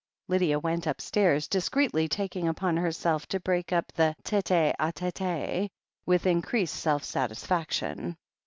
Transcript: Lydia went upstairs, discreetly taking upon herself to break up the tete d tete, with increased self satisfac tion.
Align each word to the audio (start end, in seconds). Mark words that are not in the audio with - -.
Lydia 0.27 0.57
went 0.57 0.87
upstairs, 0.87 1.47
discreetly 1.47 2.07
taking 2.07 2.47
upon 2.47 2.75
herself 2.75 3.27
to 3.27 3.39
break 3.39 3.71
up 3.71 3.91
the 3.91 4.15
tete 4.23 4.45
d 4.45 4.91
tete, 5.11 5.69
with 6.07 6.25
increased 6.25 6.75
self 6.77 7.03
satisfac 7.03 7.69
tion. 7.69 8.17